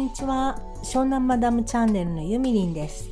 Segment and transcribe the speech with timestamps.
[0.00, 0.58] にちは。
[0.82, 3.10] 湘南マダムチャンネルのゆみりんです。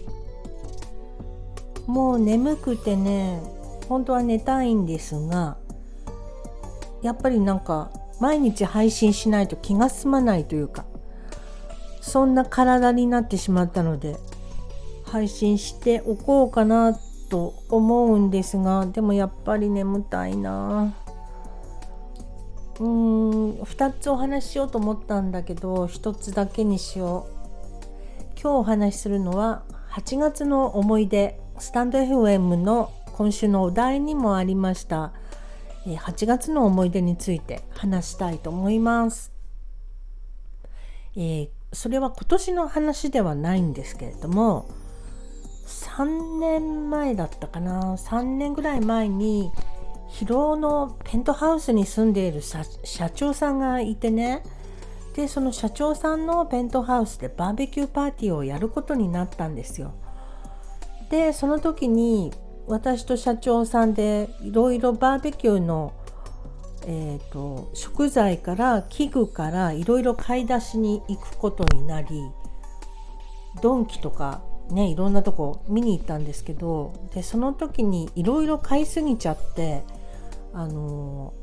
[1.86, 3.42] もう眠くてね
[3.88, 5.58] 本当は寝たいんですが
[7.02, 7.90] やっぱりなんか
[8.20, 10.84] 毎日配信しないと気が済まないというか
[12.00, 14.16] そんな体になってしまったので
[15.04, 16.98] 配信しておこうかな
[17.30, 20.94] と思うんですがでもやっぱり眠たいな。
[22.80, 27.38] うーん2つお話ししようと思ったんだけど1つだけにしよう。
[28.40, 35.12] 今日お話しするのは8月の思い出スタンド FM の今週のお題にもありました。
[35.84, 39.32] 8月の思い出について話したいと思います。
[41.16, 44.68] えー、それは今年の話ではないんですけれども
[45.66, 47.94] 3年前だったかな。
[47.94, 49.50] 3年ぐらい前に
[50.08, 52.64] 広尾のペントハウスに住んでいる社
[53.10, 54.42] 長さんがいてね
[55.14, 59.94] でその社長さんのペントハウスでバーベキューパーティーをやることになったんですよ。
[61.10, 62.32] でその時に
[62.68, 65.94] 私と社長さんでいろいろバーベキューの、
[66.86, 72.08] えーと、食材から器具からいろいろ買い出しに行くことになり
[73.62, 79.82] ドンキとかねいろんなとこ見に行ったんですけどでその時にいろいろ買いすぎちゃって
[80.52, 81.34] あの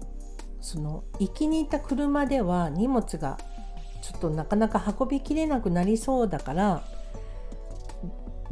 [0.61, 3.37] その行きに行った車では荷物が
[4.01, 6.83] ちょっとなかなか運びきれなくなりそうだから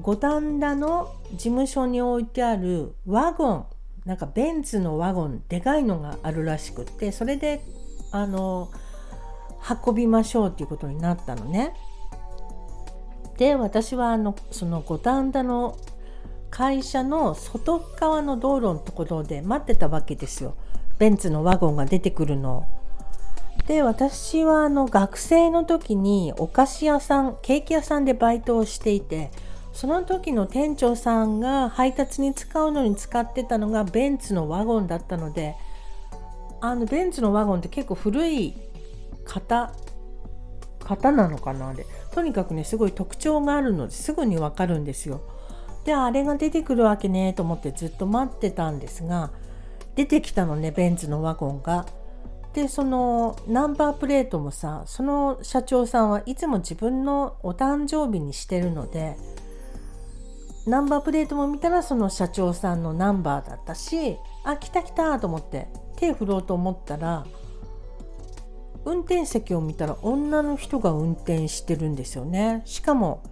[0.02, 3.66] 五反田の事務所に置いてあるワゴン
[4.06, 7.62] なんかベンツのワゴンでかいのがあるらしくってそれで
[8.12, 8.72] あの
[9.86, 11.74] 運びましょうっていうことになったのね。
[13.38, 15.78] で私はあのその五反田の
[16.54, 20.56] 会社の外側の道路のところで待ってたわけですよ
[21.00, 22.68] ベンツのワゴンが出てくるの。
[23.66, 29.32] で私はあの学生の時にお菓子屋さんケーキ屋さんでバイトをしていて
[29.72, 35.56] その時の店長さんが配達に使うのに使ってたのがベンツのワゴンだったので
[36.62, 38.54] あのベンツのワゴンって結構古い
[39.26, 39.74] 型
[40.82, 45.22] 型なのかなあれとにかくねすごい特徴があるのですぐにわかるんですよ。
[45.86, 49.32] であれが出てくるわけねと思ってずっと待ってたんですが
[49.96, 51.86] 出てきたのねベンツのワゴンが。
[52.54, 59.18] でそのナンバープレートもさその社長さんはいつも自分のお誕生日にしてるので
[60.68, 65.68] ナンバープレートも見たらその社長さんのナンバーだったしあ来た来たと思って
[65.98, 67.26] 手振ろうと思ったら
[68.86, 73.24] 運転席を見たら女の人が運転してるんですよねしかも、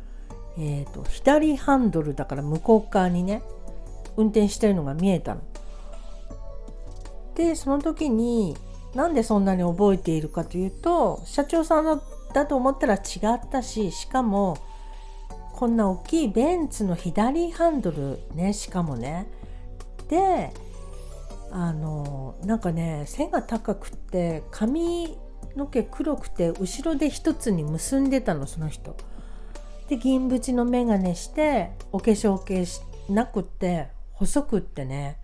[0.57, 3.41] えーと、左ハンドルだから向こう側にね
[4.17, 5.41] 運転してるのが見えたの。
[7.35, 8.57] でその時に
[8.94, 12.01] なんでそんなに覚えているかというと社長さん
[12.34, 13.00] だと思ったら違
[13.35, 14.57] ったししかも
[15.53, 19.28] こんな大きいベンツの左ハンドルねしかもね
[20.09, 20.51] で
[21.51, 25.18] あのなんかね背が高くって髪
[25.56, 28.95] の毛黒くて後ろで一つに結んでたのその人。
[29.91, 32.79] で銀縁の眼鏡してお化粧系し
[33.09, 35.18] なくって細くってね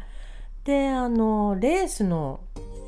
[0.65, 2.41] であのレースの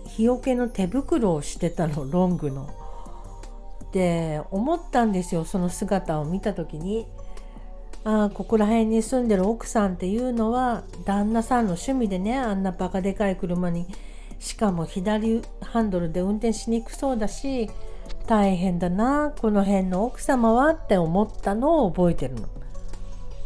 [0.06, 2.70] 日よけの手袋をしてたの ロングの。
[3.94, 7.08] で思ったんですよその姿を見た時に
[8.04, 13.88] あここら辺に住んでる奥さんっていうのは旦那さんの趣味でねあんなバカでかい車に
[14.38, 17.72] しかも左ハンドルで運転しにくそうだし
[18.30, 22.48] 大変だなこの辺の奥様はって思ったのを覚えてるの。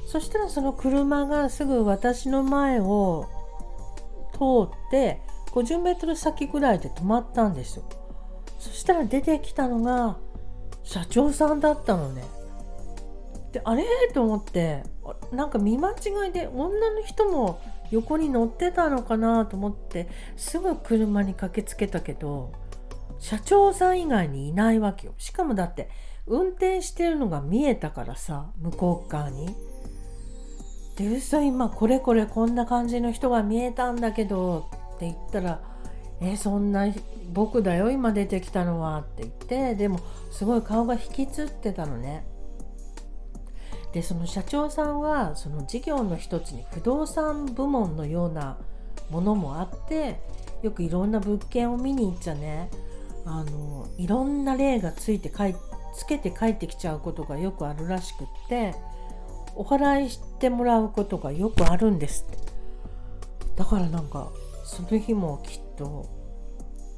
[0.06, 3.30] そしたらその車がすぐ私の前を
[4.34, 5.22] 通って
[5.54, 7.86] 50メートル先ぐらいで止まったんですよ。
[8.60, 10.18] そしたら出てきたのが
[10.84, 12.26] 社長さんだったのね。
[13.54, 13.86] であれ？
[14.14, 14.84] と思って
[15.32, 15.94] なんか見間違
[16.28, 22.52] いで女の人も横に乗ってたのかなと思ってすぐ車に駆けつけたけど
[23.24, 25.90] 社長さん以外にいないわけよしかもだって
[26.28, 29.56] 運転してるのが見えたからさ向こう側に。
[30.98, 35.62] で嘘今これこれこんな感じの人が見えたんだけどって言ったら
[36.22, 36.86] 「えそんな
[37.32, 42.28] 僕だよ今出てきたのは」って言ってでもすごい顔が引きつってたのね。
[43.94, 48.58] でその社長さんはその事業の一つに不動産部門のような
[49.10, 50.20] ものもあって
[50.62, 52.70] よくいろんな物件を見に行っちゃね
[53.26, 55.56] あのいろんな例がついて帰
[55.96, 58.76] つけて帰ってきちゃうことがよくあるらしくって
[59.56, 62.38] お祓いしてもらうことがよくあるんですって
[63.56, 64.32] だからなんか
[64.66, 66.10] その日もきっと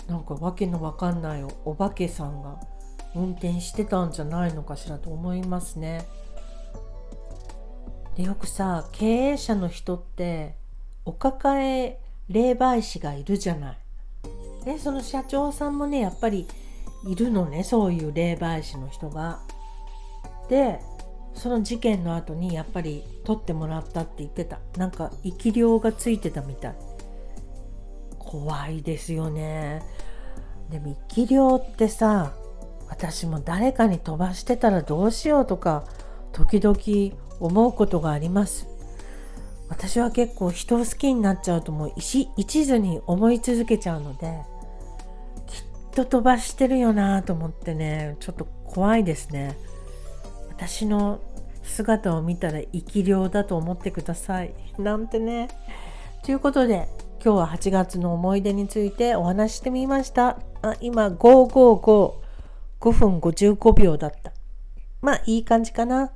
[0.08, 2.60] なんかわけのわかんないお化けさんが
[3.16, 6.06] 運転してたんじゃないのかしらと思いますね。
[8.16, 10.56] でよくさ経営者の人って
[11.06, 12.00] お抱え
[12.30, 13.78] 霊媒師がいるじゃない。
[14.66, 16.48] でその社長さんもねやっぱり
[17.08, 19.42] いるのねそういう霊媒師の人が。
[20.50, 20.80] で
[21.34, 24.60] その事件の後にやっぱり取ってもらったって言ってた。
[24.78, 26.76] なんか生き量がついてたみたい。
[28.20, 29.84] 怖いですよね。
[30.70, 32.34] でも生き量ってさ
[32.90, 35.86] 私も誰かに飛ばしてたらどうしようとか
[36.32, 38.68] 時々思うことがあります。
[39.68, 44.42] 私は結構人を好きになっちゃうともう一途に思い続けちゃうので
[45.96, 48.18] きっと飛ばしてるよなと思ってね。
[48.20, 49.58] ちょっと怖いですね。
[50.50, 51.22] 私の
[51.64, 54.54] 姿を見たら生き量だと思ってください。
[54.78, 55.48] なんてね。
[56.22, 56.90] ということで
[57.24, 60.38] 今日は8月の思い出についてお話してみました。
[60.62, 62.14] あ今555
[62.82, 64.34] 5分55秒だった。
[65.00, 66.12] まあいい感じかな。